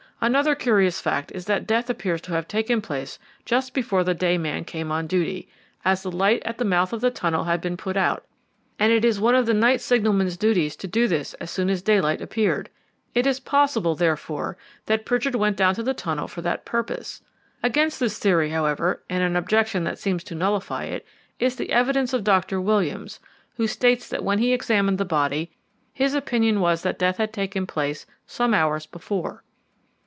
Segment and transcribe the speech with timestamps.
[0.23, 4.37] Another curious fact is that death appears to have taken place just before the day
[4.37, 5.49] man came on duty,
[5.83, 8.23] as the light at the mouth of the tunnel had been put out,
[8.77, 11.81] and it was one of the night signalman's duties to do this as soon as
[11.81, 12.69] daylight appeared;
[13.15, 17.23] it is possible, therefore, that Pritchard went down to the tunnel for that purpose.
[17.63, 21.03] Against this theory, however, and an objection that seems to nullify it,
[21.39, 22.61] is the evidence of Dr.
[22.61, 23.19] Williams,
[23.57, 25.49] who states that when he examined the body
[25.91, 29.43] his opinion was that death had taken place some hours before.